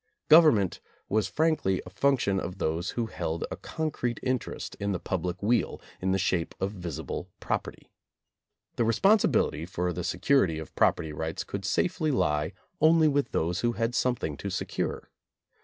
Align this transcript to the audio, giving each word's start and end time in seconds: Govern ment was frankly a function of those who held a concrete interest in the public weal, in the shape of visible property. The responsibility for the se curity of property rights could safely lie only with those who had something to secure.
Govern 0.29 0.55
ment 0.55 0.81
was 1.09 1.27
frankly 1.27 1.79
a 1.85 1.91
function 1.91 2.39
of 2.39 2.57
those 2.57 2.89
who 2.97 3.05
held 3.05 3.45
a 3.51 3.55
concrete 3.55 4.19
interest 4.23 4.73
in 4.79 4.93
the 4.93 4.99
public 4.99 5.43
weal, 5.43 5.79
in 6.01 6.11
the 6.11 6.17
shape 6.17 6.55
of 6.59 6.71
visible 6.71 7.29
property. 7.39 7.91
The 8.77 8.83
responsibility 8.83 9.63
for 9.63 9.93
the 9.93 10.03
se 10.03 10.17
curity 10.17 10.59
of 10.59 10.73
property 10.73 11.13
rights 11.13 11.43
could 11.43 11.65
safely 11.65 12.09
lie 12.09 12.53
only 12.79 13.07
with 13.07 13.31
those 13.31 13.59
who 13.59 13.73
had 13.73 13.93
something 13.93 14.37
to 14.37 14.49
secure. 14.49 15.11